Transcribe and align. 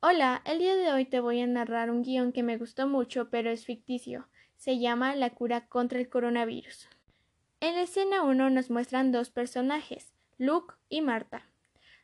Hola, 0.00 0.42
el 0.44 0.60
día 0.60 0.76
de 0.76 0.92
hoy 0.92 1.06
te 1.06 1.18
voy 1.18 1.40
a 1.40 1.46
narrar 1.48 1.90
un 1.90 2.02
guion 2.02 2.30
que 2.30 2.44
me 2.44 2.56
gustó 2.56 2.86
mucho, 2.86 3.30
pero 3.30 3.50
es 3.50 3.64
ficticio. 3.64 4.28
Se 4.56 4.78
llama 4.78 5.16
La 5.16 5.30
cura 5.30 5.66
contra 5.66 5.98
el 5.98 6.08
coronavirus. 6.08 6.88
En 7.58 7.74
la 7.74 7.82
escena 7.82 8.22
1 8.22 8.48
nos 8.50 8.70
muestran 8.70 9.10
dos 9.10 9.30
personajes, 9.30 10.14
Luke 10.36 10.76
y 10.88 11.00
Marta. 11.00 11.50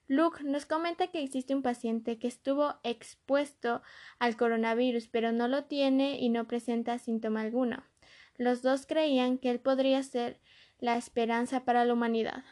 Luke 0.09 0.43
nos 0.43 0.67
comenta 0.67 1.07
que 1.07 1.23
existe 1.23 1.55
un 1.55 1.63
paciente 1.63 2.19
que 2.19 2.27
estuvo 2.27 2.75
expuesto 2.83 3.81
al 4.19 4.37
coronavirus, 4.37 5.07
pero 5.07 5.31
no 5.31 5.47
lo 5.47 5.63
tiene 5.67 6.19
y 6.19 6.31
no 6.31 6.49
presenta 6.49 6.99
síntoma 6.99 7.43
alguno. 7.43 7.85
Los 8.37 8.61
dos 8.63 8.87
creían 8.87 9.39
que 9.39 9.51
él 9.51 9.61
podría 9.61 10.03
ser 10.03 10.41
la 10.81 10.97
esperanza 10.97 11.65
para 11.65 11.85
la 11.85 11.93
humanidad. 11.93 12.43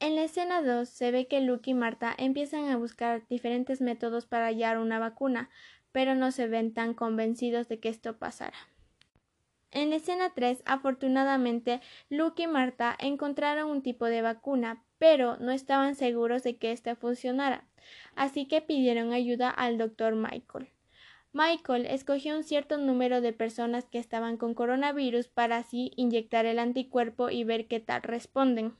En 0.00 0.16
la 0.16 0.24
escena 0.24 0.60
2 0.62 0.88
se 0.88 1.10
ve 1.10 1.28
que 1.28 1.40
Luke 1.40 1.70
y 1.70 1.74
Marta 1.74 2.14
empiezan 2.18 2.68
a 2.68 2.76
buscar 2.76 3.26
diferentes 3.28 3.80
métodos 3.80 4.26
para 4.26 4.46
hallar 4.46 4.78
una 4.78 4.98
vacuna, 4.98 5.50
pero 5.92 6.14
no 6.14 6.30
se 6.32 6.48
ven 6.48 6.74
tan 6.74 6.94
convencidos 6.94 7.68
de 7.68 7.78
que 7.78 7.88
esto 7.88 8.18
pasara. 8.18 8.56
En 9.70 9.90
la 9.90 9.96
escena 9.96 10.32
3, 10.34 10.62
afortunadamente, 10.66 11.80
Luke 12.08 12.42
y 12.42 12.46
Marta 12.46 12.96
encontraron 12.98 13.70
un 13.70 13.82
tipo 13.82 14.06
de 14.06 14.22
vacuna, 14.22 14.84
pero 14.98 15.36
no 15.38 15.52
estaban 15.52 15.94
seguros 15.94 16.42
de 16.42 16.56
que 16.56 16.72
ésta 16.72 16.96
funcionara, 16.96 17.66
así 18.14 18.46
que 18.46 18.60
pidieron 18.60 19.12
ayuda 19.12 19.50
al 19.50 19.78
doctor 19.78 20.14
Michael. 20.14 20.68
Michael 21.32 21.86
escogió 21.86 22.36
un 22.36 22.44
cierto 22.44 22.78
número 22.78 23.20
de 23.20 23.32
personas 23.32 23.86
que 23.86 23.98
estaban 23.98 24.36
con 24.36 24.54
coronavirus 24.54 25.26
para 25.26 25.56
así 25.56 25.92
inyectar 25.96 26.46
el 26.46 26.60
anticuerpo 26.60 27.30
y 27.30 27.42
ver 27.42 27.66
qué 27.66 27.80
tal 27.80 28.02
responden 28.02 28.76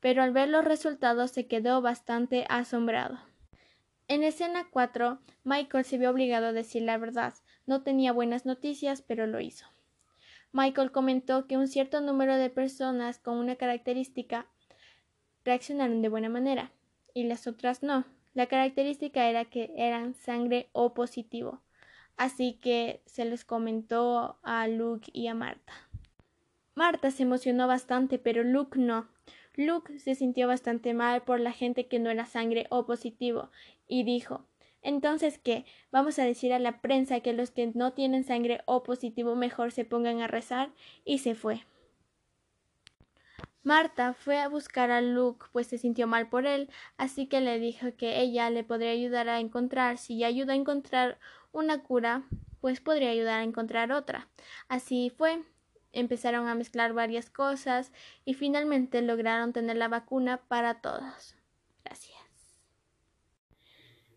pero 0.00 0.22
al 0.22 0.32
ver 0.32 0.48
los 0.48 0.64
resultados 0.64 1.30
se 1.30 1.46
quedó 1.46 1.80
bastante 1.82 2.46
asombrado. 2.48 3.18
En 4.08 4.22
escena 4.22 4.68
4, 4.70 5.18
Michael 5.44 5.84
se 5.84 5.98
vio 5.98 6.10
obligado 6.10 6.46
a 6.46 6.52
decir 6.52 6.82
la 6.82 6.96
verdad. 6.96 7.34
No 7.66 7.82
tenía 7.82 8.12
buenas 8.12 8.46
noticias, 8.46 9.02
pero 9.02 9.26
lo 9.26 9.40
hizo. 9.40 9.66
Michael 10.52 10.92
comentó 10.92 11.46
que 11.46 11.56
un 11.56 11.68
cierto 11.68 12.00
número 12.00 12.36
de 12.36 12.50
personas 12.50 13.18
con 13.18 13.36
una 13.36 13.56
característica 13.56 14.46
reaccionaron 15.44 16.02
de 16.02 16.08
buena 16.08 16.28
manera 16.28 16.70
y 17.14 17.24
las 17.24 17.46
otras 17.46 17.82
no. 17.82 18.04
La 18.34 18.46
característica 18.46 19.28
era 19.28 19.46
que 19.46 19.72
eran 19.76 20.14
sangre 20.14 20.68
O 20.72 20.94
positivo. 20.94 21.62
Así 22.16 22.54
que 22.54 23.02
se 23.06 23.24
les 23.24 23.44
comentó 23.44 24.38
a 24.42 24.68
Luke 24.68 25.10
y 25.12 25.26
a 25.26 25.34
Marta. 25.34 25.72
Marta 26.74 27.10
se 27.10 27.22
emocionó 27.22 27.66
bastante, 27.66 28.18
pero 28.18 28.42
Luke 28.42 28.78
no. 28.78 29.08
Luke 29.56 29.98
se 29.98 30.14
sintió 30.14 30.48
bastante 30.48 30.94
mal 30.94 31.22
por 31.22 31.40
la 31.40 31.52
gente 31.52 31.86
que 31.88 31.98
no 31.98 32.10
era 32.10 32.26
sangre 32.26 32.66
O 32.70 32.86
positivo 32.86 33.50
y 33.88 34.04
dijo 34.04 34.46
entonces 34.82 35.38
qué 35.38 35.64
vamos 35.90 36.18
a 36.18 36.24
decir 36.24 36.52
a 36.52 36.60
la 36.60 36.80
prensa 36.80 37.20
que 37.20 37.32
los 37.32 37.50
que 37.50 37.72
no 37.74 37.92
tienen 37.92 38.22
sangre 38.22 38.60
O 38.66 38.82
positivo 38.82 39.34
mejor 39.34 39.72
se 39.72 39.84
pongan 39.84 40.20
a 40.20 40.28
rezar 40.28 40.70
y 41.04 41.18
se 41.18 41.34
fue. 41.34 41.64
Marta 43.64 44.14
fue 44.14 44.38
a 44.38 44.48
buscar 44.48 44.92
a 44.92 45.00
Luke, 45.00 45.46
pues 45.50 45.66
se 45.66 45.76
sintió 45.76 46.06
mal 46.06 46.28
por 46.28 46.46
él, 46.46 46.70
así 46.98 47.26
que 47.26 47.40
le 47.40 47.58
dijo 47.58 47.96
que 47.96 48.20
ella 48.20 48.48
le 48.48 48.62
podría 48.62 48.92
ayudar 48.92 49.28
a 49.28 49.40
encontrar, 49.40 49.98
si 49.98 50.22
ayuda 50.22 50.52
a 50.52 50.56
encontrar 50.56 51.18
una 51.50 51.82
cura, 51.82 52.22
pues 52.60 52.80
podría 52.80 53.10
ayudar 53.10 53.40
a 53.40 53.42
encontrar 53.42 53.90
otra. 53.90 54.28
Así 54.68 55.10
fue 55.10 55.42
empezaron 55.96 56.48
a 56.48 56.54
mezclar 56.54 56.92
varias 56.92 57.30
cosas 57.30 57.92
y 58.24 58.34
finalmente 58.34 59.02
lograron 59.02 59.52
tener 59.52 59.76
la 59.76 59.88
vacuna 59.88 60.42
para 60.48 60.80
todos. 60.80 61.36
Gracias. 61.84 62.16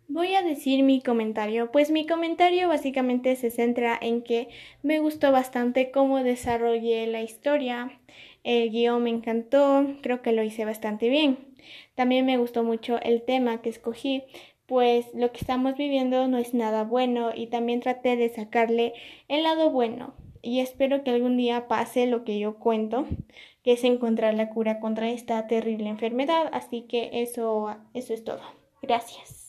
Voy 0.08 0.34
a 0.34 0.42
decir 0.42 0.84
mi 0.84 1.02
comentario, 1.02 1.72
pues 1.72 1.92
mi 1.92 2.08
comentario 2.08 2.68
básicamente 2.68 3.36
se 3.36 3.52
centra 3.52 3.98
en 4.02 4.24
que 4.24 4.50
me 4.82 5.00
gustó 5.00 5.32
bastante 5.32 5.92
cómo 5.92 6.24
desarrollé 6.24 7.06
la 7.06 7.22
historia, 7.22 8.00
el 8.44 8.72
guion 8.72 9.04
me 9.04 9.12
encantó, 9.12 9.86
creo 10.02 10.24
que 10.24 10.32
lo 10.32 10.42
hice 10.42 10.66
bastante 10.66 11.10
bien. 11.10 11.38
También 11.94 12.26
me 12.26 12.38
gustó 12.38 12.64
mucho 12.64 13.00
el 13.04 13.22
tema 13.22 13.62
que 13.62 13.70
escogí, 13.70 14.24
pues 14.66 15.06
lo 15.14 15.32
que 15.32 15.42
estamos 15.42 15.76
viviendo 15.78 16.28
no 16.28 16.40
es 16.40 16.56
nada 16.56 16.84
bueno 16.84 17.32
y 17.36 17.46
también 17.48 17.80
traté 17.80 18.16
de 18.16 18.30
sacarle 18.30 18.94
el 19.28 19.44
lado 19.44 19.70
bueno 19.70 20.16
y 20.42 20.60
espero 20.60 21.04
que 21.04 21.12
algún 21.12 21.38
día 21.38 21.68
pase 21.68 22.08
lo 22.08 22.24
que 22.24 22.40
yo 22.40 22.58
cuento, 22.58 23.06
que 23.64 23.74
es 23.74 23.84
encontrar 23.84 24.34
la 24.34 24.50
cura 24.50 24.80
contra 24.80 25.10
esta 25.10 25.48
terrible 25.48 25.90
enfermedad. 25.90 26.50
Así 26.54 26.84
que 26.84 27.10
eso, 27.22 27.76
eso 27.94 28.14
es 28.14 28.24
todo. 28.24 28.42
Gracias. 28.82 29.49